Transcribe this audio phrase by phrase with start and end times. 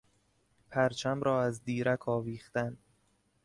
[0.69, 2.77] پرچم را از دیرک آویختن